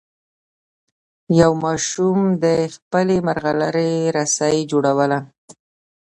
[1.39, 5.19] یوه ماشوم د خپلې ملغلرې رسۍ جوړوله.